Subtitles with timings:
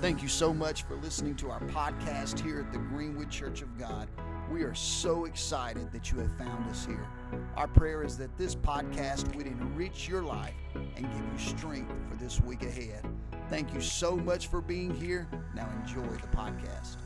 [0.00, 3.78] Thank you so much for listening to our podcast here at the Greenwood Church of
[3.78, 4.08] God.
[4.50, 7.06] We are so excited that you have found us here.
[7.54, 12.16] Our prayer is that this podcast would enrich your life and give you strength for
[12.16, 13.04] this week ahead.
[13.50, 15.28] Thank you so much for being here.
[15.54, 16.96] Now enjoy the podcast.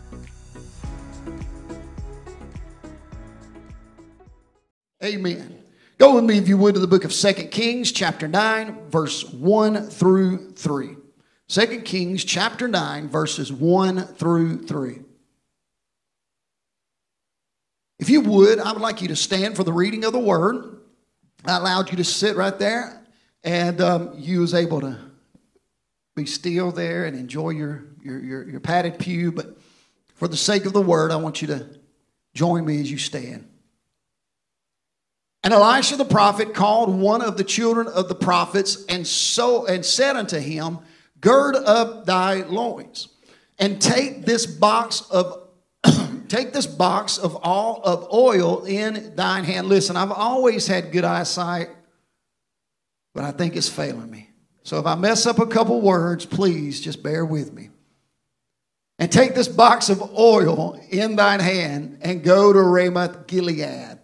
[5.02, 5.64] Amen.
[5.98, 9.24] Go with me, if you would, to the book of Second Kings, chapter 9, verse
[9.24, 10.94] 1 through 3.
[11.48, 15.00] 2 Kings, chapter 9, verses 1 through 3.
[17.98, 20.78] If you would, I would like you to stand for the reading of the word.
[21.44, 23.02] I allowed you to sit right there,
[23.42, 24.98] and um, you was able to
[26.16, 29.30] be still there and enjoy your, your, your, your padded pew.
[29.30, 29.58] But
[30.14, 31.68] for the sake of the word, I want you to
[32.34, 33.48] join me as you stand.
[35.42, 39.84] And Elisha the prophet called one of the children of the prophets and so and
[39.84, 40.78] said unto him,
[41.24, 43.08] Gird up thy loins,
[43.58, 45.48] and take this box of
[46.28, 49.68] take this box of all of oil in thine hand.
[49.68, 51.68] Listen, I've always had good eyesight,
[53.14, 54.30] but I think it's failing me.
[54.62, 57.70] So if I mess up a couple words, please just bear with me.
[58.98, 63.98] And take this box of oil in thine hand and go to Ramoth Gilead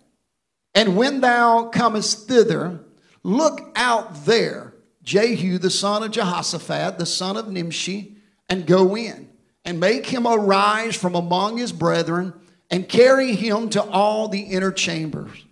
[0.75, 2.81] and when thou comest thither,
[3.23, 4.70] look out there,
[5.03, 8.17] Jehu the son of Jehoshaphat, the son of Nimshi,
[8.49, 9.29] and go in,
[9.65, 12.35] and make him arise from among his brethren,
[12.71, 15.45] and carry him to all the inner chambers.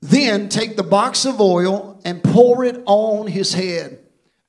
[0.00, 4.00] Then take the box of oil and pour it on his head,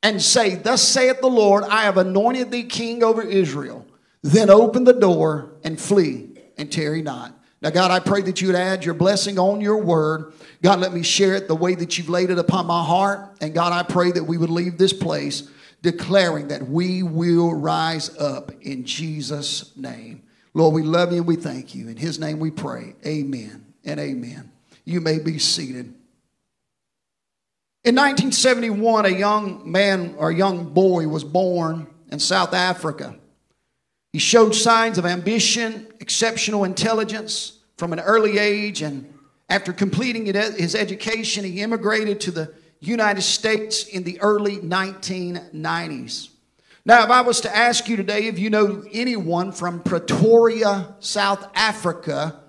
[0.01, 3.85] and say, Thus saith the Lord, I have anointed thee king over Israel.
[4.23, 7.37] Then open the door and flee, and tarry not.
[7.63, 10.33] Now, God, I pray that you would add your blessing on your word.
[10.61, 13.37] God, let me share it the way that you've laid it upon my heart.
[13.39, 15.49] And God, I pray that we would leave this place
[15.81, 20.23] declaring that we will rise up in Jesus' name.
[20.53, 21.87] Lord, we love you and we thank you.
[21.87, 22.95] In his name we pray.
[23.05, 24.51] Amen and amen.
[24.83, 25.85] You may be seated.
[27.85, 33.15] In 1971, a young man or a young boy was born in South Africa.
[34.11, 39.13] He showed signs of ambition, exceptional intelligence from an early age, and
[39.49, 46.29] after completing his education, he immigrated to the United States in the early 1990s.
[46.85, 51.47] Now, if I was to ask you today if you know anyone from Pretoria, South
[51.55, 52.41] Africa,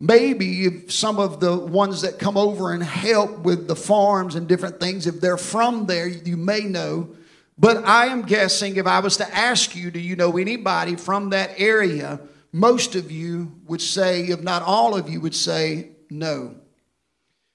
[0.00, 4.48] maybe if some of the ones that come over and help with the farms and
[4.48, 7.10] different things, if they're from there, you may know.
[7.58, 11.30] But I am guessing if I was to ask you, do you know anybody from
[11.30, 12.18] that area?
[12.56, 16.54] Most of you would say, if not all of you would say, no.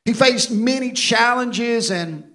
[0.06, 2.32] He faced many challenges and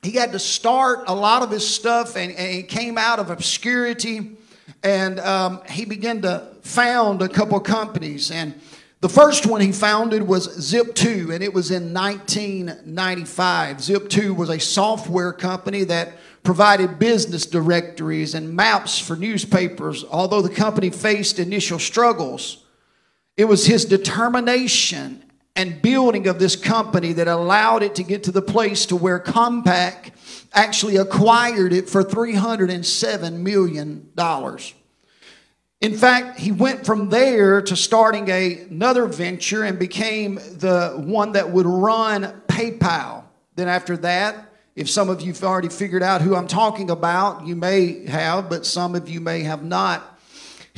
[0.00, 3.28] he had to start a lot of his stuff and, and he came out of
[3.28, 4.38] obscurity
[4.82, 8.58] and um, he began to found a couple companies and
[9.00, 13.76] the first one he founded was Zip2, and it was in 1995.
[13.76, 20.04] Zip2 was a software company that provided business directories and maps for newspapers.
[20.04, 22.64] Although the company faced initial struggles,
[23.36, 25.22] it was his determination
[25.54, 29.20] and building of this company that allowed it to get to the place to where
[29.20, 30.12] Compaq
[30.52, 34.10] actually acquired it for $307 million.
[35.80, 41.32] In fact, he went from there to starting a, another venture and became the one
[41.32, 43.22] that would run PayPal.
[43.54, 47.46] Then, after that, if some of you have already figured out who I'm talking about,
[47.46, 50.17] you may have, but some of you may have not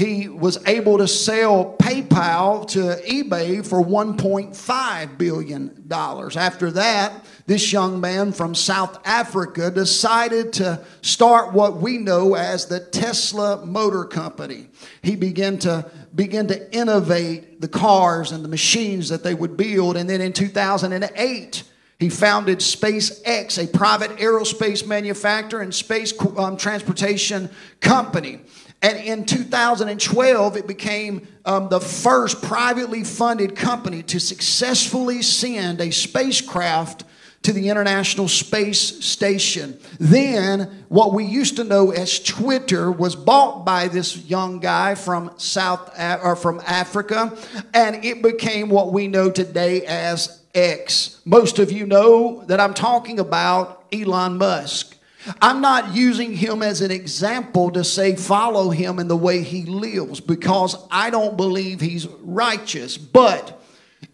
[0.01, 5.87] he was able to sell PayPal to eBay for $1.5 billion.
[5.93, 7.13] After that,
[7.47, 13.67] this young man from South Africa decided to start what we know as the Tesla
[13.67, 14.69] Motor Company.
[15.03, 19.99] He began to begin to innovate the cars and the machines that they would build.
[19.99, 21.63] And then in 2008,
[22.01, 27.51] he founded SpaceX, a private aerospace manufacturer and space um, transportation
[27.81, 28.41] company.
[28.81, 35.93] And in 2012, it became um, the first privately funded company to successfully send a
[35.93, 37.05] spacecraft
[37.43, 39.79] to the International Space Station.
[39.99, 45.33] Then, what we used to know as Twitter was bought by this young guy from
[45.37, 47.37] South or from Africa,
[47.75, 51.21] and it became what we know today as X.
[51.25, 54.97] Most of you know that I'm talking about Elon Musk.
[55.41, 59.65] I'm not using him as an example to say follow him in the way he
[59.65, 62.97] lives because I don't believe he's righteous.
[62.97, 63.61] But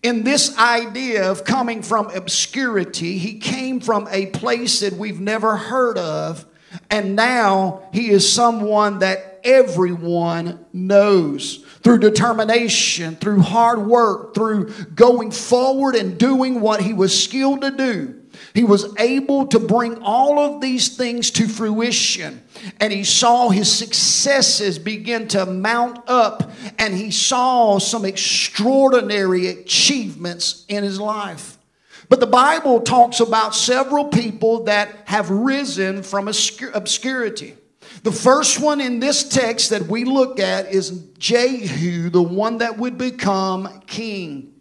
[0.02, 5.56] in this idea of coming from obscurity, he came from a place that we've never
[5.56, 6.44] heard of,
[6.90, 11.64] and now he is someone that everyone knows.
[11.86, 17.70] Through determination, through hard work, through going forward and doing what he was skilled to
[17.70, 18.22] do,
[18.54, 22.42] he was able to bring all of these things to fruition.
[22.80, 30.64] And he saw his successes begin to mount up, and he saw some extraordinary achievements
[30.66, 31.56] in his life.
[32.08, 37.54] But the Bible talks about several people that have risen from obscurity.
[38.06, 42.78] The first one in this text that we look at is Jehu, the one that
[42.78, 44.52] would become king.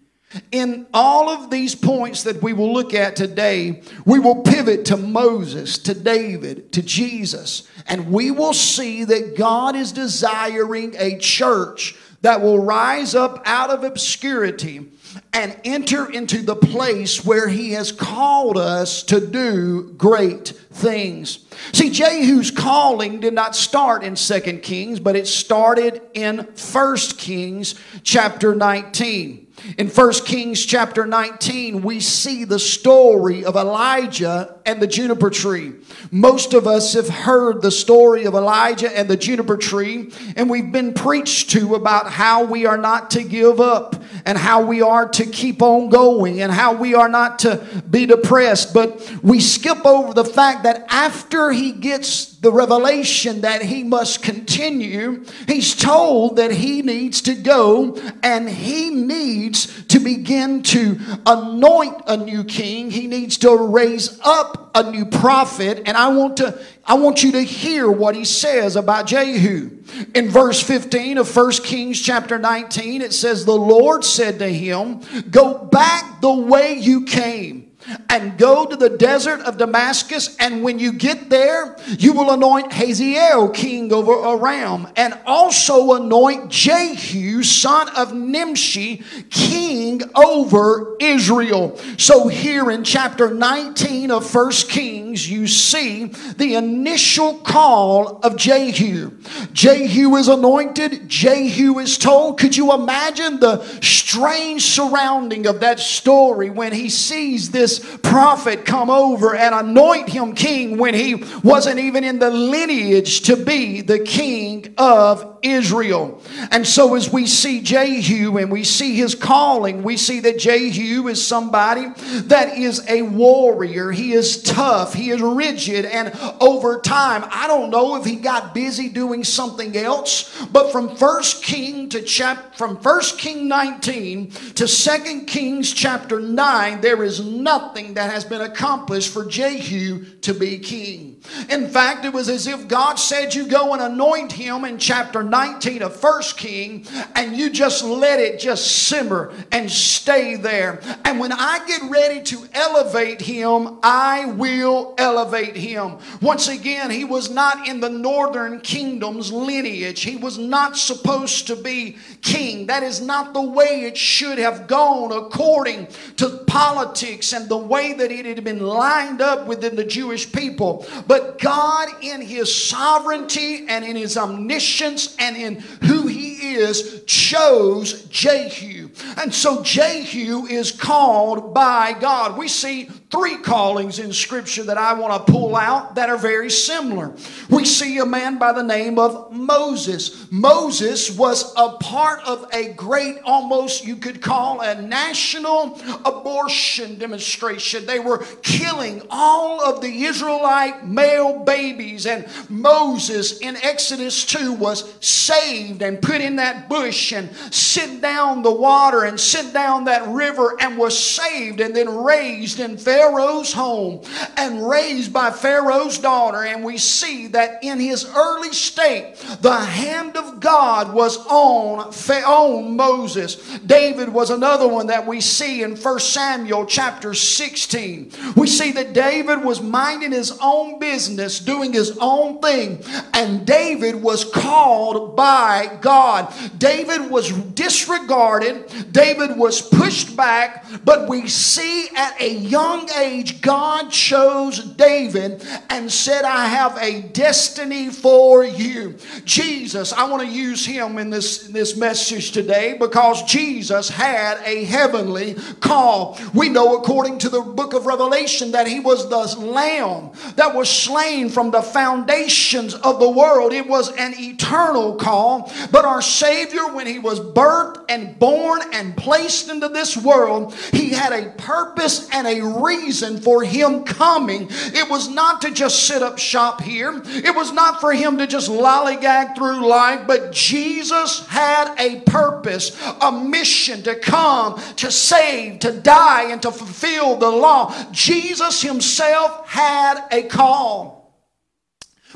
[0.51, 4.97] In all of these points that we will look at today, we will pivot to
[4.97, 11.95] Moses, to David, to Jesus, and we will see that God is desiring a church
[12.21, 14.89] that will rise up out of obscurity
[15.33, 21.45] and enter into the place where he has called us to do great things.
[21.73, 27.75] See, Jehu's calling did not start in Second Kings, but it started in First Kings
[28.03, 29.44] chapter 19.
[29.77, 35.73] In 1 Kings chapter 19, we see the story of Elijah and the juniper tree.
[36.11, 40.71] Most of us have heard the story of Elijah and the juniper tree, and we've
[40.71, 45.07] been preached to about how we are not to give up and how we are
[45.09, 47.57] to keep on going and how we are not to
[47.89, 48.73] be depressed.
[48.73, 54.21] But we skip over the fact that after he gets the revelation that he must
[54.21, 62.01] continue, he's told that he needs to go and he needs to begin to anoint
[62.07, 62.91] a new king.
[62.91, 65.83] He needs to raise up a new prophet.
[65.85, 69.71] And I want to I want you to hear what he says about Jehu.
[70.13, 75.01] In verse 15 of 1 Kings chapter 19, it says, The Lord said to him,
[75.29, 77.64] Go back the way you came
[78.09, 80.35] and go to the desert of Damascus.
[80.39, 86.49] And when you get there, you will anoint Hazael king over Aram, and also anoint
[86.49, 91.77] Jehu, son of Nimshi, king over Israel.
[91.97, 96.05] So here in chapter 19 of First Kings, you see
[96.37, 99.11] the initial call of Jehu.
[99.53, 102.39] Jehu is anointed, Jehu is told.
[102.39, 107.74] Could you imagine the strange surrounding of that story when he sees this?
[107.79, 113.35] Prophet come over and anoint him king when he wasn't even in the lineage to
[113.35, 116.21] be the king of Israel.
[116.51, 121.07] And so, as we see Jehu and we see his calling, we see that Jehu
[121.07, 121.87] is somebody
[122.23, 123.91] that is a warrior.
[123.91, 126.11] He is tough, he is rigid, and
[126.41, 131.43] over time, I don't know if he got busy doing something else, but from First
[131.43, 137.64] King to chap from First King 19 to Second Kings chapter 9, there is nothing
[137.73, 141.19] that has been accomplished for Jehu to be king.
[141.49, 145.23] In fact, it was as if God said, You go and anoint him in chapter
[145.23, 146.85] 19 of First King,
[147.15, 150.79] and you just let it just simmer and stay there.
[151.03, 155.97] And when I get ready to elevate him, I will elevate him.
[156.21, 161.55] Once again, he was not in the northern kingdom's lineage, he was not supposed to
[161.55, 162.67] be king.
[162.67, 167.93] That is not the way it should have gone according to politics and the way
[167.93, 170.85] that it had been lined up within the Jewish people.
[171.07, 178.05] But God, in His sovereignty and in His omniscience and in who He is, chose
[178.05, 178.89] Jehu.
[179.17, 182.37] And so Jehu is called by God.
[182.37, 186.51] We see three callings in Scripture that I want to pull out that are very
[186.51, 187.13] similar.
[187.49, 190.29] We see a man by the name of Moses.
[190.31, 197.85] Moses was a part of a great, almost you could call a national abortion demonstration.
[197.85, 204.93] They were killing all of the Israelite male babies, and Moses in Exodus 2 was
[204.99, 210.05] saved and put in that bush and sent down the water and sent down that
[210.09, 214.01] river and was saved and then raised in Pharaoh's home
[214.35, 216.43] and raised by Pharaoh's daughter.
[216.43, 221.93] And we see that in his early state, the hand of God was on,
[222.25, 223.35] on Moses.
[223.59, 228.11] David was another one that we see in 1 Samuel chapter 16.
[228.35, 232.83] We see that David was minding his own business, doing his own thing,
[233.13, 236.33] and David was called by God.
[236.57, 243.41] David was disregarded, David was pushed back, but we see at a young young age,
[243.41, 248.95] God chose David and said, I have a destiny for you.
[249.23, 254.39] Jesus, I want to use him in this, in this message today because Jesus had
[254.45, 256.19] a heavenly call.
[256.33, 260.69] We know, according to the book of Revelation, that he was the lamb that was
[260.69, 263.53] slain from the foundations of the world.
[263.53, 265.51] It was an eternal call.
[265.71, 270.89] But our Savior, when he was birthed and born and placed into this world, he
[270.89, 272.74] had a purpose and a reason
[273.21, 274.47] for him coming.
[274.49, 278.27] It was not to just sit up shop here, it was not for him to
[278.27, 285.59] just lollygag through life, but Jesus had a purpose, a mission to come, to save,
[285.59, 287.73] to die, and to fulfill the law.
[287.91, 291.13] Jesus himself had a call.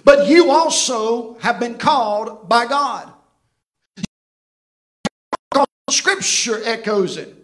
[0.03, 3.11] But you also have been called by God.
[5.89, 7.38] Scripture echoes it.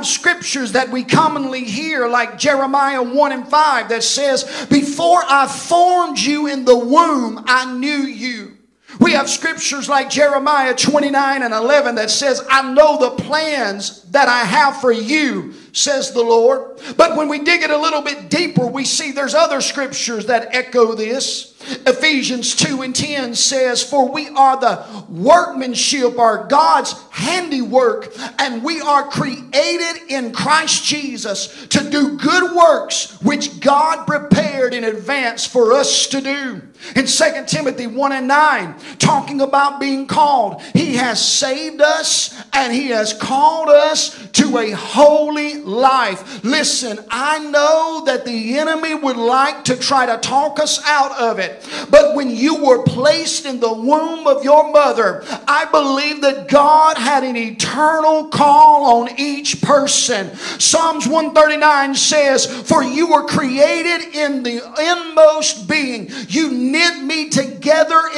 [0.00, 6.18] Scriptures that we commonly hear, like Jeremiah 1 and 5, that says, Before I formed
[6.18, 8.56] you in the womb, I knew you.
[9.00, 14.28] We have scriptures like Jeremiah 29 and 11 that says, I know the plans that
[14.28, 16.80] I have for you, says the Lord.
[16.96, 20.54] But when we dig it a little bit deeper, we see there's other scriptures that
[20.54, 21.52] echo this.
[21.86, 28.80] Ephesians 2 and 10 says, For we are the workmanship, or God's handiwork, and we
[28.80, 35.72] are created in Christ Jesus to do good works which God prepared in advance for
[35.72, 36.62] us to do.
[36.96, 42.72] In 2 Timothy 1 and 9, talking about being called, He has saved us and
[42.72, 46.44] He has called us to a holy life.
[46.44, 51.38] Listen, I know that the enemy would like to try to talk us out of
[51.38, 51.66] it.
[51.90, 56.96] But when you were placed in the womb of your mother, I believe that God
[56.98, 60.34] had an eternal call on each person.
[60.36, 66.10] Psalms 139 says, For you were created in the inmost being.
[66.28, 67.51] You knit me together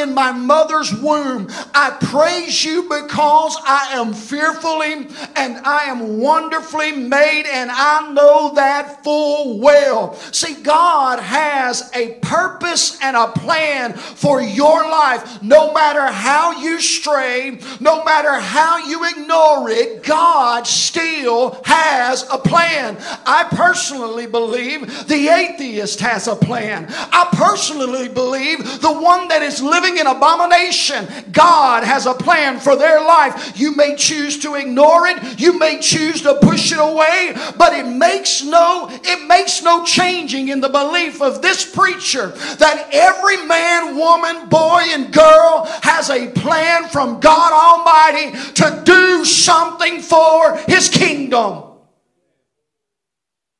[0.04, 1.48] in my mother's womb.
[1.74, 5.06] I praise you because I am fearfully
[5.36, 10.14] and I am wonderfully made, and I know that full well.
[10.32, 15.42] See, God has a purpose and a plan for your life.
[15.42, 22.38] No matter how you stray, no matter how you ignore it, God still has a
[22.38, 22.96] plan.
[23.26, 26.86] I personally believe the atheist has a plan.
[26.88, 32.76] I personally believe the one that is living in abomination, God has a plan for
[32.76, 33.58] their life.
[33.58, 37.86] You may choose to ignore it, you may choose to push it away, but it
[37.86, 43.96] makes no it makes no changing in the belief of this preacher that every man,
[43.96, 50.88] woman, boy, and girl has a plan from God Almighty to do something for His
[50.88, 51.64] kingdom.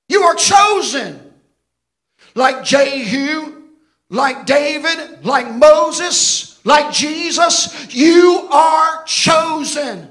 [0.09, 1.21] You are chosen.
[2.35, 3.54] Like Jehu,
[4.11, 10.11] like David, like Moses, like Jesus, you are chosen.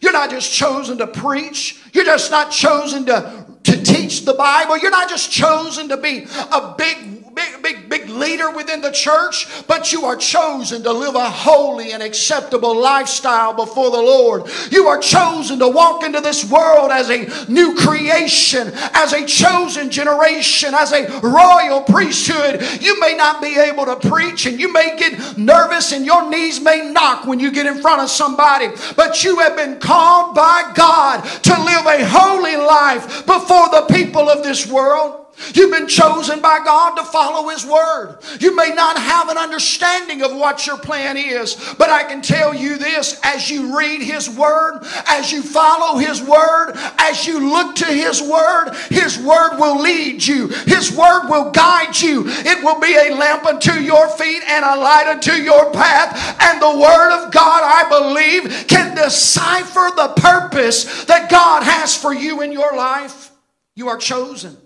[0.00, 1.82] You're not just chosen to preach.
[1.92, 4.78] You're just not chosen to, to teach the Bible.
[4.78, 9.46] You're not just chosen to be a big big, big, big leader within the church,
[9.66, 14.44] but you are chosen to live a holy and acceptable lifestyle before the Lord.
[14.70, 19.90] You are chosen to walk into this world as a new creation, as a chosen
[19.90, 22.62] generation, as a royal priesthood.
[22.80, 26.58] You may not be able to preach and you may get nervous and your knees
[26.58, 30.72] may knock when you get in front of somebody, but you have been called by
[30.74, 35.25] God to live a holy life before the people of this world.
[35.54, 38.18] You've been chosen by God to follow His Word.
[38.40, 42.54] You may not have an understanding of what your plan is, but I can tell
[42.54, 47.76] you this as you read His Word, as you follow His Word, as you look
[47.76, 52.24] to His Word, His Word will lead you, His Word will guide you.
[52.26, 56.36] It will be a lamp unto your feet and a light unto your path.
[56.40, 62.14] And the Word of God, I believe, can decipher the purpose that God has for
[62.14, 63.30] you in your life.
[63.74, 64.56] You are chosen.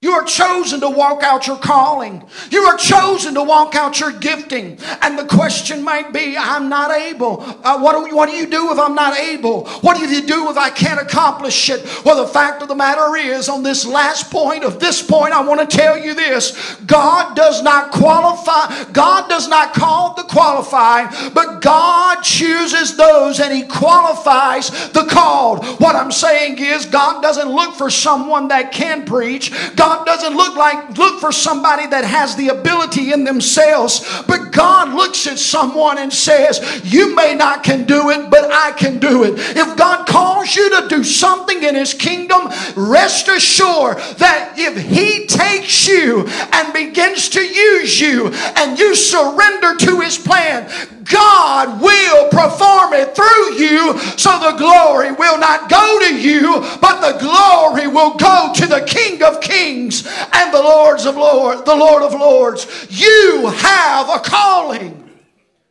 [0.00, 2.22] You are chosen to walk out your calling.
[2.52, 4.78] You are chosen to walk out your gifting.
[5.02, 7.40] And the question might be, I'm not able.
[7.42, 9.66] Uh, what, do, what do you do if I'm not able?
[9.80, 11.84] What do you do if I can't accomplish it?
[12.04, 15.42] Well, the fact of the matter is, on this last point of this point, I
[15.42, 16.76] want to tell you this.
[16.86, 23.52] God does not qualify, God does not call the qualified, but God chooses those and
[23.52, 25.66] He qualifies the called.
[25.80, 29.50] What I'm saying is, God doesn't look for someone that can preach.
[29.74, 34.52] God God doesn't look like look for somebody that has the ability in themselves, but
[34.52, 38.98] God looks at someone and says, "You may not can do it, but I can
[38.98, 44.58] do it." If God calls you to do something in his kingdom, rest assured that
[44.58, 50.66] if he takes you and begins to use you and you surrender to his plan,
[51.04, 57.00] God will perform it through you so the glory will not go to you, but
[57.00, 61.74] the glory will go to the King of Kings and the Lords of Lords, the
[61.74, 62.86] Lord of Lords.
[62.90, 65.08] You have a calling.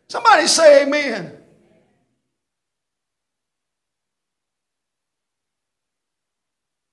[0.08, 1.34] Somebody say amen.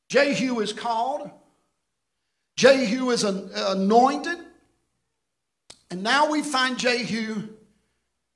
[0.09, 1.31] Jehu is called.
[2.57, 4.39] Jehu is anointed.
[5.91, 7.49] And now we find Jehu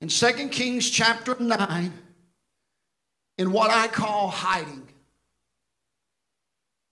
[0.01, 1.93] in 2 Kings chapter 9
[3.39, 4.87] in what I call hiding.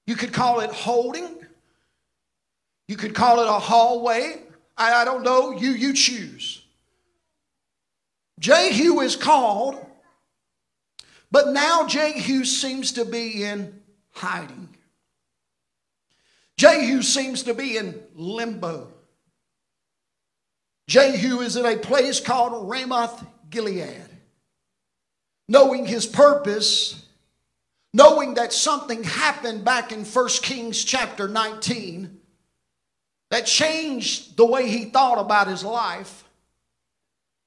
[0.06, 1.35] You could call it holding.
[2.88, 4.42] You could call it a hallway.
[4.76, 5.52] I, I don't know.
[5.52, 6.62] You, you choose.
[8.38, 9.84] Jehu is called,
[11.30, 14.68] but now Jehu seems to be in hiding.
[16.58, 18.88] Jehu seems to be in limbo.
[20.86, 24.02] Jehu is in a place called Ramoth Gilead.
[25.48, 27.04] Knowing his purpose,
[27.94, 32.05] knowing that something happened back in 1 Kings chapter 19
[33.30, 36.24] that changed the way he thought about his life.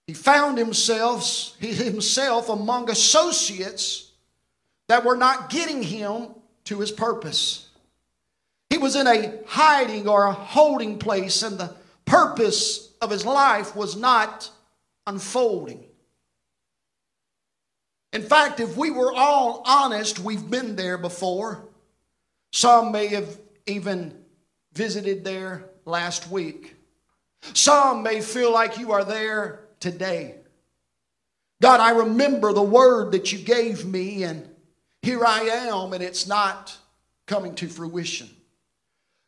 [0.07, 4.12] He found himself, himself among associates
[4.88, 6.29] that were not getting him
[6.65, 7.67] to his purpose.
[8.69, 13.75] He was in a hiding or a holding place, and the purpose of his life
[13.75, 14.50] was not
[15.07, 15.86] unfolding.
[18.12, 21.67] In fact, if we were all honest, we've been there before.
[22.51, 24.24] Some may have even
[24.74, 26.75] visited there last week.
[27.53, 30.36] Some may feel like you are there today.
[31.62, 34.48] God, I remember the word that you gave me, and
[35.01, 36.77] here I am, and it's not
[37.25, 38.29] coming to fruition.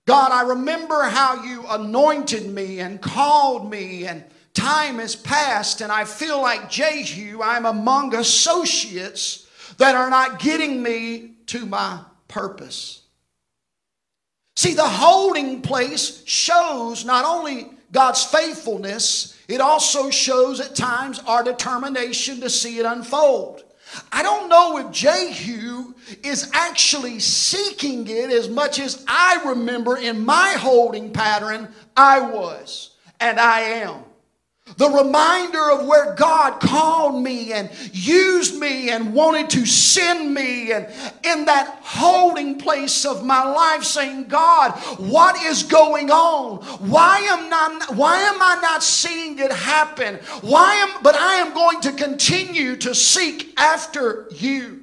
[0.08, 5.92] God, I remember how you anointed me and called me, and time has passed, and
[5.92, 13.01] I feel like Jehu, I'm among associates that are not getting me to my purpose.
[14.56, 21.44] See, the holding place shows not only God's faithfulness, it also shows at times our
[21.44, 23.64] determination to see it unfold.
[24.12, 30.24] I don't know if Jehu is actually seeking it as much as I remember in
[30.26, 34.04] my holding pattern I was and I am.
[34.78, 40.72] The reminder of where God called me and used me and wanted to send me,
[40.72, 40.86] and
[41.24, 46.58] in that holding place of my life, saying, God, what is going on?
[46.90, 50.16] Why am, not, why am I not seeing it happen?
[50.42, 54.81] Why am, but I am going to continue to seek after you.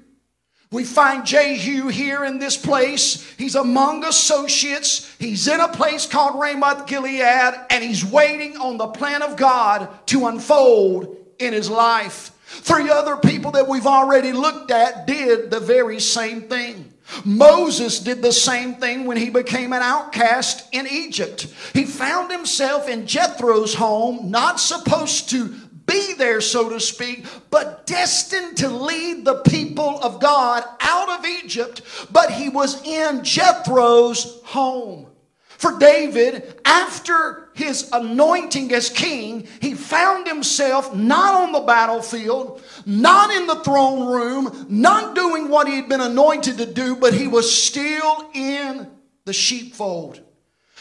[0.71, 3.27] We find Jehu here in this place.
[3.39, 5.11] He's among associates.
[5.19, 9.89] He's in a place called Ramoth Gilead, and he's waiting on the plan of God
[10.09, 12.33] to unfold in his life.
[12.45, 16.93] Three other people that we've already looked at did the very same thing.
[17.25, 21.47] Moses did the same thing when he became an outcast in Egypt.
[21.73, 25.55] He found himself in Jethro's home, not supposed to
[25.89, 31.25] be there, so to speak, but destined to lead the people of God out of
[31.25, 31.83] Egypt.
[32.13, 35.07] But he was in Jethro's home.
[35.59, 43.33] For David, after his anointing as king, he found himself not on the battlefield, not
[43.33, 47.27] in the throne room, not doing what he had been anointed to do, but he
[47.27, 48.89] was still in
[49.25, 50.23] the sheepfold.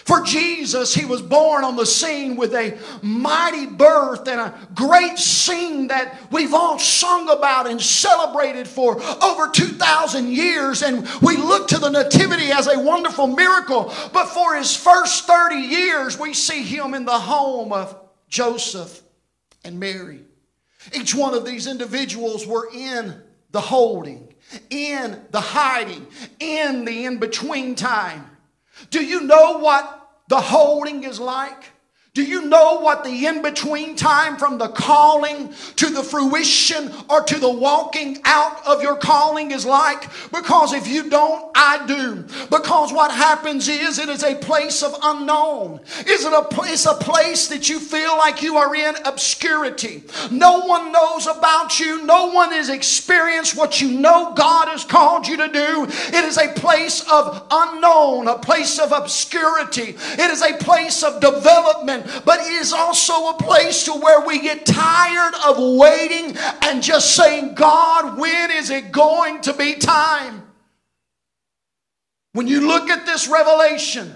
[0.07, 5.17] For Jesus, he was born on the scene with a mighty birth and a great
[5.17, 10.81] scene that we've all sung about and celebrated for over 2,000 years.
[10.81, 13.93] And we look to the Nativity as a wonderful miracle.
[14.13, 17.93] But for his first 30 years, we see him in the home of
[18.29, 19.01] Joseph
[19.65, 20.21] and Mary.
[20.95, 24.33] Each one of these individuals were in the holding,
[24.69, 26.07] in the hiding,
[26.39, 28.31] in the in between time.
[28.89, 29.96] Do you know what
[30.27, 31.71] the holding is like?
[32.17, 37.21] Do you know what the in between time from the calling to the fruition or
[37.21, 40.10] to the walking out of your calling is like?
[40.32, 42.25] Because if you don't, I do.
[42.49, 45.80] Because what happens is it is a place of unknown.
[46.08, 50.01] Is it a it's a place that you feel like you are in obscurity.
[50.32, 52.03] No one knows about you.
[52.03, 55.84] No one has experienced what you know God has called you to do.
[55.88, 59.95] It is a place of unknown, a place of obscurity.
[59.99, 64.39] It is a place of development but it is also a place to where we
[64.39, 70.43] get tired of waiting and just saying, God, when is it going to be time?
[72.33, 74.15] When you look at this revelation,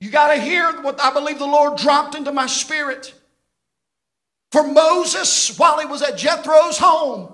[0.00, 3.14] you got to hear what I believe the Lord dropped into my spirit.
[4.50, 7.32] For Moses, while he was at Jethro's home,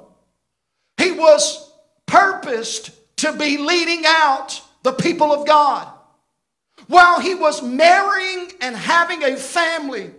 [0.98, 1.72] he was
[2.06, 5.88] purposed to be leading out the people of God.
[6.88, 10.12] While he was marrying and having a family,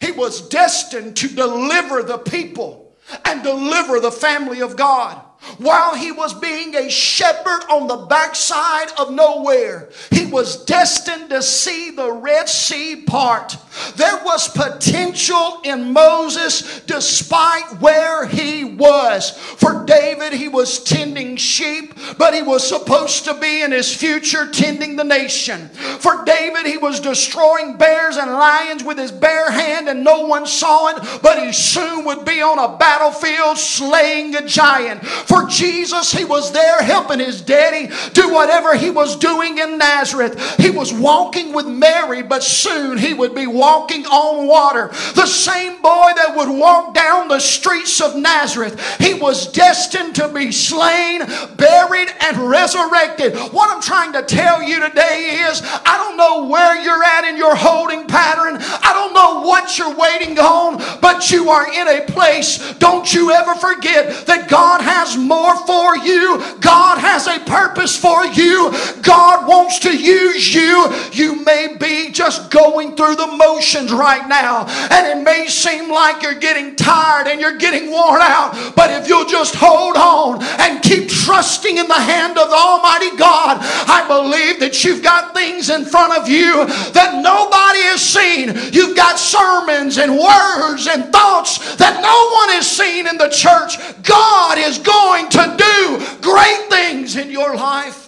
[0.00, 5.22] he was destined to deliver the people and deliver the family of God
[5.58, 11.42] while he was being a shepherd on the backside of nowhere, he was destined to
[11.42, 13.56] see the Red Sea part.
[13.96, 19.30] There was potential in Moses despite where he was.
[19.30, 24.50] For David, he was tending sheep, but he was supposed to be in his future
[24.50, 25.68] tending the nation.
[25.68, 30.46] For David, he was destroying bears and lions with his bare hand, and no one
[30.46, 35.04] saw it, but he soon would be on a battlefield slaying a giant.
[35.04, 40.56] For Jesus, he was there helping his daddy do whatever he was doing in Nazareth.
[40.58, 44.88] He was walking with Mary, but soon he would be walking on water.
[45.14, 50.28] The same boy that would walk down the streets of Nazareth, he was destined to
[50.28, 51.22] be slain,
[51.56, 53.36] buried, and resurrected.
[53.52, 57.36] What I'm trying to tell you today is I don't know where you're at in
[57.36, 62.06] your holding pattern, I don't know what you're waiting on, but you are in a
[62.06, 62.74] place.
[62.74, 66.42] Don't you ever forget that God has more for you.
[66.60, 68.72] God has a purpose for you.
[69.02, 70.92] God wants to use you.
[71.12, 73.57] You may be just going through the motions
[73.90, 78.74] right now, and it may seem like you're getting tired and you're getting worn out.
[78.74, 83.16] But if you'll just hold on and keep trusting in the hand of the Almighty
[83.16, 88.72] God, I believe that you've got things in front of you that nobody has seen.
[88.72, 93.78] You've got sermons and words and thoughts that no one has seen in the church.
[94.02, 98.07] God is going to do great things in your life.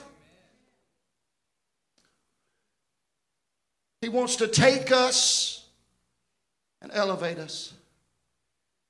[4.00, 5.66] He wants to take us
[6.80, 7.74] and elevate us.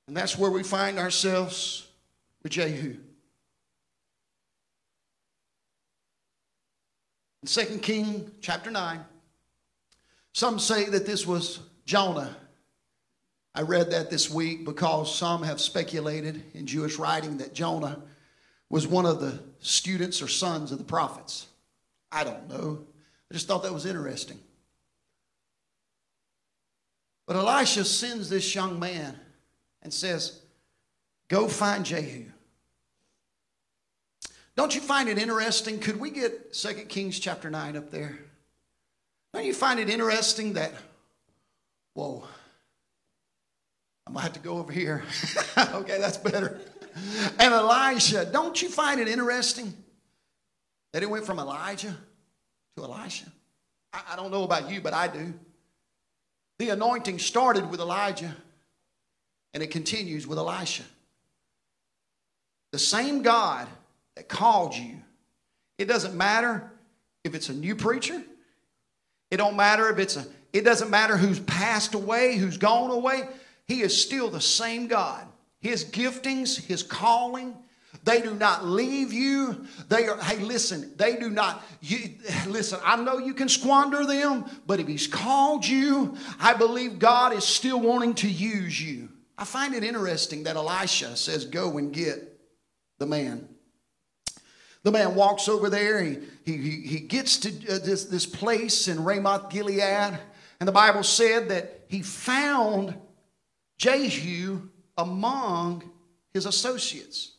[0.07, 1.87] And that's where we find ourselves
[2.43, 2.97] with Jehu.
[7.43, 8.99] In 2 King chapter 9,
[10.33, 12.35] some say that this was Jonah.
[13.53, 17.99] I read that this week because some have speculated in Jewish writing that Jonah
[18.69, 21.47] was one of the students or sons of the prophets.
[22.11, 22.79] I don't know.
[23.29, 24.39] I just thought that was interesting.
[27.31, 29.17] But Elisha sends this young man
[29.81, 30.41] and says,
[31.29, 32.25] Go find Jehu.
[34.57, 35.79] Don't you find it interesting?
[35.79, 38.19] Could we get 2 Kings chapter 9 up there?
[39.33, 40.73] Don't you find it interesting that,
[41.93, 42.25] whoa,
[44.05, 45.05] I'm going to have to go over here.
[45.57, 46.59] okay, that's better
[47.39, 48.25] and Elisha.
[48.25, 49.73] Don't you find it interesting
[50.91, 51.95] that it went from Elijah
[52.75, 53.27] to Elisha?
[53.93, 55.33] I, I don't know about you, but I do.
[56.61, 58.35] The anointing started with Elijah
[59.55, 60.83] and it continues with Elisha.
[62.71, 63.67] The same God
[64.15, 64.97] that called you,
[65.79, 66.71] it doesn't matter
[67.23, 68.21] if it's a new preacher.
[69.31, 73.23] It don't matter if it's a it doesn't matter who's passed away, who's gone away.
[73.65, 75.25] He is still the same God
[75.61, 77.55] his giftings, His calling,
[78.03, 79.65] they do not leave you.
[79.89, 82.11] They are, hey, listen, they do not, you,
[82.47, 87.33] listen, I know you can squander them, but if He's called you, I believe God
[87.33, 89.09] is still wanting to use you.
[89.37, 92.39] I find it interesting that Elisha says, Go and get
[92.97, 93.47] the man.
[94.83, 99.03] The man walks over there, he, he, he gets to uh, this, this place in
[99.03, 100.17] Ramoth Gilead,
[100.59, 102.95] and the Bible said that he found
[103.77, 105.83] Jehu among
[106.33, 107.33] his associates.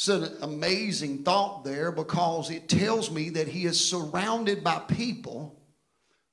[0.00, 5.60] It's an amazing thought there because it tells me that he is surrounded by people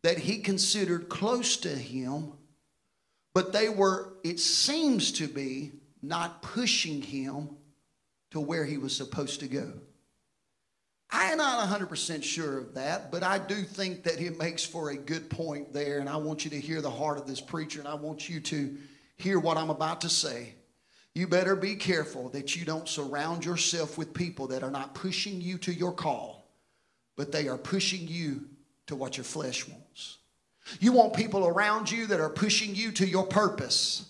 [0.03, 2.31] that he considered close to him,
[3.33, 7.57] but they were, it seems to be, not pushing him
[8.31, 9.73] to where he was supposed to go.
[11.11, 14.95] I'm not 100% sure of that, but I do think that it makes for a
[14.95, 17.87] good point there, and I want you to hear the heart of this preacher, and
[17.89, 18.77] I want you to
[19.17, 20.53] hear what I'm about to say.
[21.17, 25.41] You better be careful that you don't surround yourself with people that are not pushing
[25.41, 26.47] you to your call,
[27.15, 28.45] but they are pushing you
[28.85, 30.19] to what your flesh wants.
[30.79, 34.05] You want people around you that are pushing you to your purpose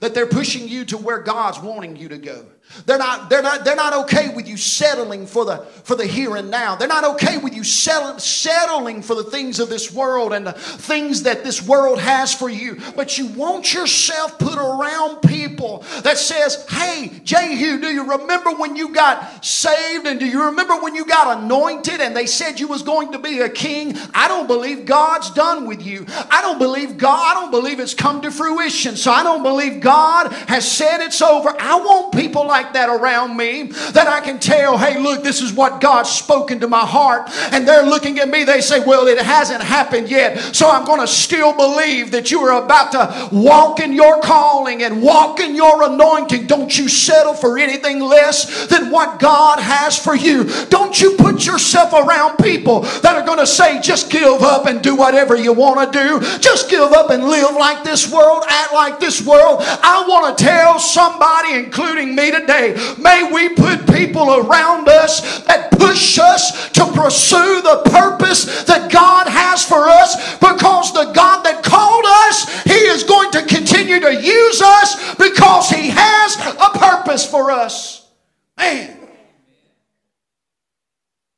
[0.00, 2.46] that they're pushing you to where God's wanting you to go.
[2.86, 6.36] They're not, they're not, they're not okay with you settling for the, for the here
[6.36, 6.74] and now.
[6.74, 10.52] They're not okay with you settle, settling for the things of this world and the
[10.52, 12.78] things that this world has for you.
[12.96, 18.74] But you want yourself put around people that says, hey, Jehu, do you remember when
[18.74, 20.06] you got saved?
[20.06, 23.18] And do you remember when you got anointed and they said you was going to
[23.18, 23.96] be a king?
[24.14, 26.06] I don't believe God's done with you.
[26.30, 28.96] I don't believe God, I don't believe it's come to fruition.
[28.96, 31.54] So I don't believe God has said it's over.
[31.58, 35.52] I want people like that around me that I can tell, hey, look, this is
[35.52, 37.30] what God's spoken to my heart.
[37.52, 40.38] And they're looking at me, they say, well, it hasn't happened yet.
[40.54, 44.82] So I'm going to still believe that you are about to walk in your calling
[44.82, 46.46] and walk in your anointing.
[46.46, 50.44] Don't you settle for anything less than what God has for you.
[50.66, 54.82] Don't you put yourself around people that are going to say, just give up and
[54.82, 56.20] do whatever you want to do.
[56.38, 59.60] Just give up and live like this world, act like this world.
[59.62, 65.70] I want to tell somebody, including me today, may we put people around us that
[65.72, 71.62] push us to pursue the purpose that God has for us because the God that
[71.62, 77.28] called us, He is going to continue to use us because He has a purpose
[77.28, 78.08] for us.
[78.56, 78.98] Man.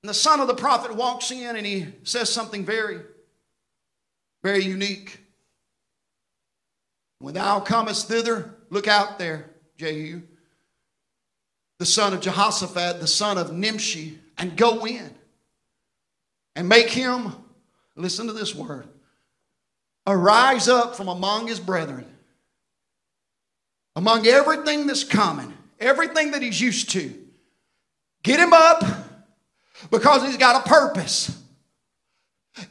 [0.04, 3.00] And the son of the prophet walks in and he says something very,
[4.42, 5.18] very unique.
[7.20, 10.20] When thou comest thither, look out there, Jehu,
[11.78, 15.10] the son of Jehoshaphat, the son of Nimshi, and go in
[16.54, 17.32] and make him,
[17.96, 18.86] listen to this word,
[20.06, 22.06] arise up from among his brethren,
[23.96, 27.12] among everything that's common, everything that he's used to.
[28.22, 28.82] Get him up
[29.90, 31.40] because he's got a purpose.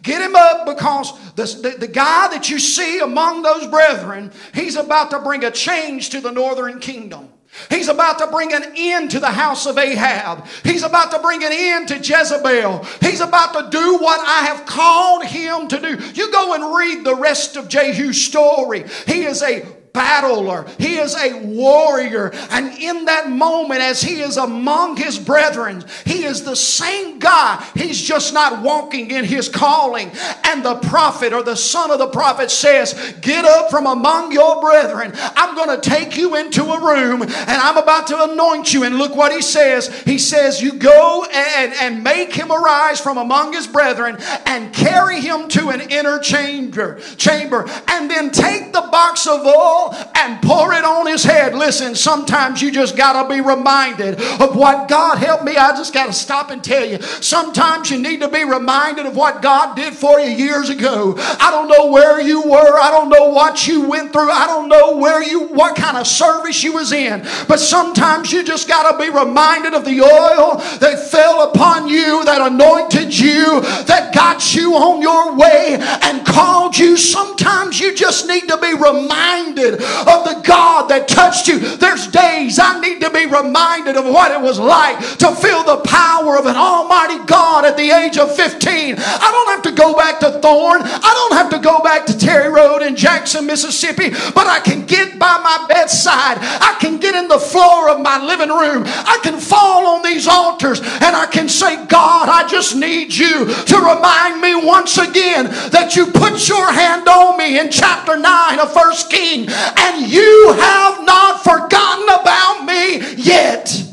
[0.01, 4.77] Get him up because the, the, the, guy that you see among those brethren, he's
[4.77, 7.32] about to bring a change to the northern kingdom.
[7.69, 10.45] He's about to bring an end to the house of Ahab.
[10.63, 12.85] He's about to bring an end to Jezebel.
[13.01, 15.99] He's about to do what I have called him to do.
[16.13, 18.85] You go and read the rest of Jehu's story.
[19.05, 20.65] He is a battler.
[20.79, 22.31] He is a warrior.
[22.49, 27.63] And in that moment, as he is among his brethren, he is the same guy.
[27.75, 30.11] He's just not walking in his calling.
[30.45, 34.59] And the prophet or the son of the prophet says, Get up from among your
[34.61, 35.13] brethren.
[35.15, 38.83] I'm going to take you into a room and I'm about to anoint you.
[38.83, 40.01] And look what he says.
[40.01, 45.21] He says, You go and, and make him arise from among his brethren and carry
[45.21, 49.82] him to an inner chamber, chamber, and then take the box of oil
[50.15, 51.55] and pour it on his head.
[51.55, 55.55] Listen, sometimes you just got to be reminded of what God helped me.
[55.55, 57.01] I just got to stop and tell you.
[57.01, 61.15] Sometimes you need to be reminded of what God did for you years ago.
[61.17, 62.79] I don't know where you were.
[62.79, 64.31] I don't know what you went through.
[64.31, 67.21] I don't know where you what kind of service you was in.
[67.47, 72.23] But sometimes you just got to be reminded of the oil that fell upon you,
[72.25, 76.97] that anointed you, that got you on your way and called you.
[76.97, 81.59] Sometimes you just need to be reminded of the God that touched you.
[81.59, 85.81] There's days I need to be reminded of what it was like to feel the
[85.85, 88.95] power of an almighty God at the age of 15.
[88.97, 90.81] I don't have to go back to Thorn.
[90.83, 94.85] I don't have to go back to Terry Road in Jackson, Mississippi, but I can
[94.85, 96.37] get by my bedside.
[96.41, 98.83] I can get in the floor of my living room.
[98.85, 103.45] I can fall on these altars and I can say, God, I just need you
[103.45, 108.59] to remind me once again that you put your hand on me in chapter 9
[108.59, 113.92] of First King and you have not forgotten about me yet.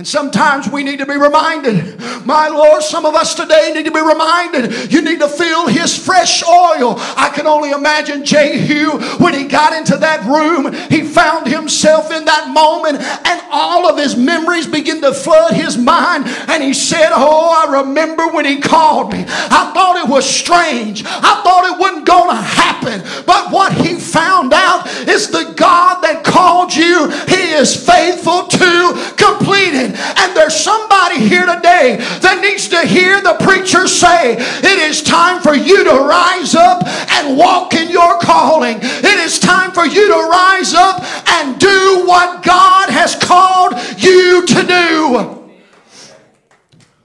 [0.00, 3.90] And sometimes we need to be reminded, my Lord, some of us today need to
[3.90, 4.90] be reminded.
[4.90, 6.94] You need to feel His fresh oil.
[6.96, 12.24] I can only imagine Jehu when he got into that room, he found himself in
[12.24, 16.24] that moment, and all of his memories begin to flood his mind.
[16.48, 19.24] And he said, Oh, I remember when he called me.
[19.28, 23.02] I thought it was strange, I thought it wasn't going to happen.
[23.26, 29.14] But what he found out is the God that called you, He is faithful to
[29.16, 29.89] complete it.
[29.94, 35.42] And there's somebody here today that needs to hear the preacher say, It is time
[35.42, 38.78] for you to rise up and walk in your calling.
[38.80, 44.46] It is time for you to rise up and do what God has called you
[44.46, 45.50] to do.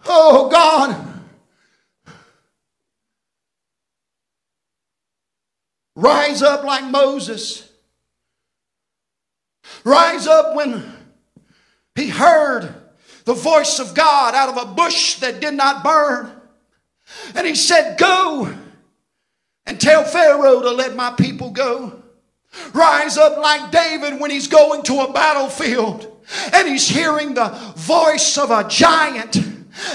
[0.06, 1.02] Oh God.
[5.96, 7.70] Rise up like Moses.
[9.84, 10.92] Rise up when
[11.96, 12.74] he heard
[13.24, 16.32] the voice of God out of a bush that did not burn.
[17.34, 18.54] And he said, Go
[19.66, 22.04] and tell Pharaoh to let my people go.
[22.74, 26.12] Rise up like David when he's going to a battlefield
[26.54, 29.36] and he's hearing the voice of a giant.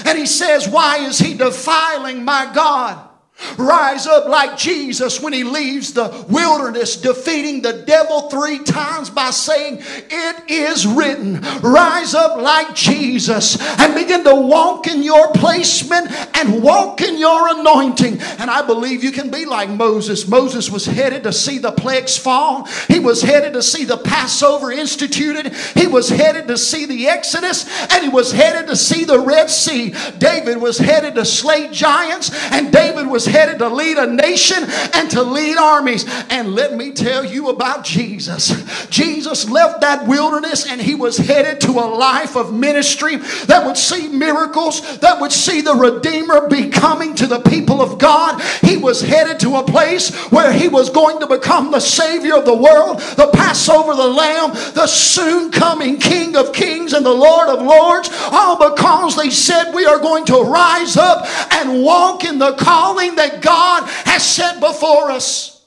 [0.05, 3.09] And he says, Why is he defiling my God?
[3.57, 9.31] Rise up like Jesus when he leaves the wilderness, defeating the devil three times by
[9.31, 11.41] saying, It is written.
[11.61, 17.59] Rise up like Jesus and begin to walk in your placement and walk in your
[17.59, 18.21] anointing.
[18.39, 20.27] And I believe you can be like Moses.
[20.27, 24.71] Moses was headed to see the plagues fall, he was headed to see the Passover
[24.71, 29.19] instituted, he was headed to see the Exodus, and he was headed to see the
[29.19, 29.93] Red Sea.
[30.17, 34.63] David was headed to slay giants, and David was headed to lead a nation
[34.93, 36.05] and to lead armies.
[36.29, 38.87] And let me tell you about Jesus.
[38.87, 43.77] Jesus left that wilderness and he was headed to a life of ministry that would
[43.77, 48.41] see miracles, that would see the Redeemer be coming to the people of God.
[48.61, 52.45] He was headed to a place where he was going to become the Savior of
[52.45, 57.49] the world, the Passover, the Lamb, the soon coming King of Kings and the Lord
[57.49, 62.39] of Lords, all because they said we are going to rise up and walk in
[62.39, 65.60] the calling that God has set before us.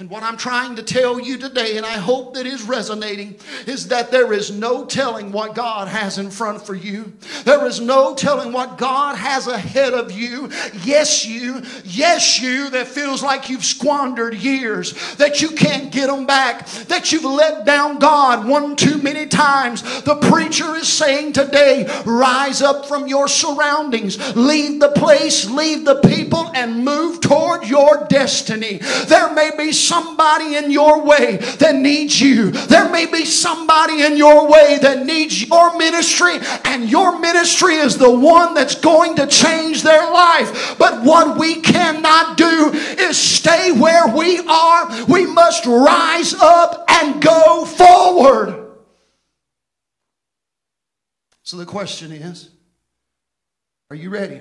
[0.00, 3.86] And what I'm trying to tell you today, and I hope that is resonating, is
[3.88, 7.12] that there is no telling what God has in front for you.
[7.44, 10.50] There is no telling what God has ahead of you.
[10.82, 11.62] Yes, you.
[11.84, 17.12] Yes, you that feels like you've squandered years, that you can't get them back, that
[17.12, 20.02] you've let down God one too many times.
[20.02, 26.00] The preacher is saying today, rise up from your surroundings, leave the place, leave the
[26.00, 28.78] people, and move toward your destiny.
[29.06, 32.50] There may be somebody in your way that needs you.
[32.50, 37.98] There may be somebody in your way that needs your ministry, and your ministry is
[37.98, 40.76] the one that's going to change their life.
[40.78, 45.04] But what we cannot do is stay where we are.
[45.06, 48.64] We must rise up and go forward.
[51.42, 52.50] So the question is
[53.90, 54.40] are you ready?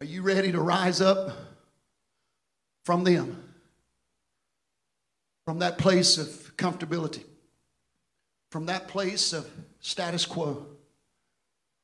[0.00, 1.30] Are you ready to rise up
[2.84, 3.42] from them?
[5.44, 7.22] From that place of comfortability,
[8.50, 9.48] from that place of
[9.80, 10.66] status quo,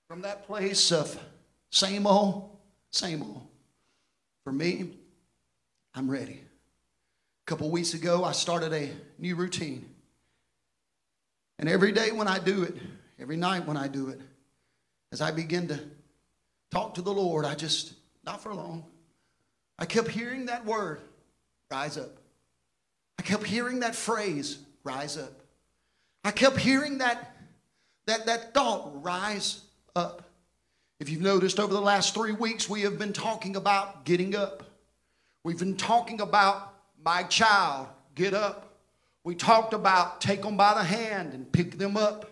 [0.09, 1.18] from that place of
[1.70, 2.57] same old,
[2.90, 3.46] same old.
[4.44, 4.96] For me,
[5.94, 6.40] I'm ready.
[6.40, 9.85] A couple weeks ago, I started a new routine.
[11.59, 12.75] And every day when I do it,
[13.18, 14.20] every night when I do it,
[15.12, 15.79] as I begin to
[16.70, 17.92] talk to the Lord, I just
[18.31, 18.85] not for long.
[19.77, 21.01] I kept hearing that word,
[21.69, 22.16] rise up.
[23.19, 25.33] I kept hearing that phrase, rise up.
[26.23, 27.35] I kept hearing that,
[28.07, 29.62] that, that thought, rise
[29.97, 30.31] up.
[31.01, 34.62] If you've noticed over the last three weeks, we have been talking about getting up.
[35.43, 36.73] We've been talking about
[37.05, 38.77] my child, get up.
[39.25, 42.31] We talked about take them by the hand and pick them up.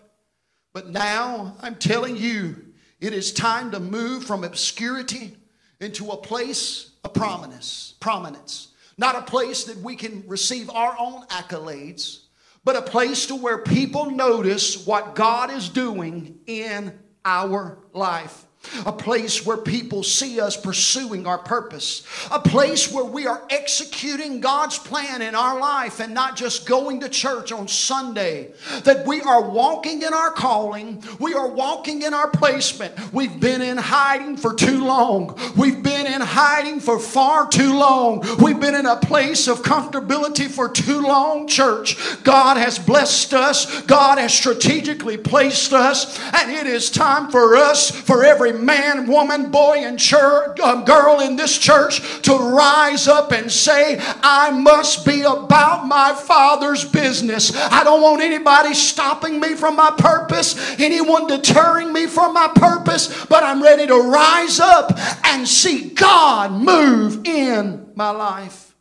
[0.71, 2.67] But now I'm telling you,
[3.01, 5.35] it is time to move from obscurity
[5.79, 8.69] into a place of prominence, prominence.
[8.97, 12.25] Not a place that we can receive our own accolades,
[12.65, 18.45] but a place to where people notice what God is doing in our life
[18.85, 24.41] a place where people see us pursuing our purpose, a place where we are executing
[24.41, 28.51] God's plan in our life and not just going to church on Sunday,
[28.83, 33.13] that we are walking in our calling, we are walking in our placement.
[33.13, 38.25] We've been in hiding for too long, we've been in hiding for far too long,
[38.41, 41.97] we've been in a place of comfortability for too long, church.
[42.23, 47.89] God has blessed us, God has strategically placed us, and it is time for us,
[47.89, 53.31] for every man, woman, boy, and church, uh, girl in this church to rise up
[53.31, 57.55] and say, I must be about my Father's business.
[57.55, 63.25] I don't want anybody stopping me from my purpose, anyone deterring me from my purpose,
[63.25, 68.75] but I'm ready to rise up and see God move in my life.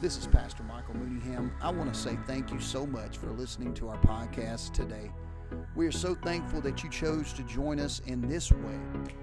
[0.00, 1.50] This is Pastor Michael Mooneyham.
[1.60, 5.10] I want to say thank you so much for listening to our podcast today.
[5.74, 8.78] We are so thankful that you chose to join us in this way,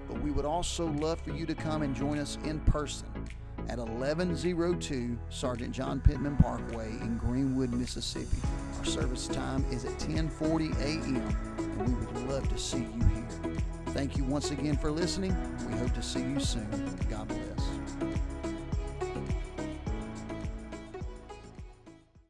[0.08, 3.08] but we would also love for you to come and join us in person
[3.68, 8.38] at 1102 Sergeant John Pittman Parkway in Greenwood, Mississippi.
[8.78, 11.36] Our service time is at 10:40 a.m.
[11.58, 13.56] and we would love to see you here.
[13.88, 15.36] Thank you once again for listening.
[15.68, 16.68] We hope to see you soon.
[17.10, 17.65] God bless.